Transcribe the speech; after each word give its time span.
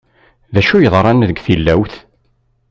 Acu 0.59 0.77
yeḍran, 0.79 1.25
deg 1.29 1.37
tilawt? 1.45 1.93